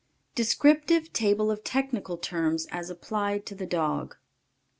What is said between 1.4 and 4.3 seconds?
OF TECHNICAL TERMS AS APPLIED TO THE DOG.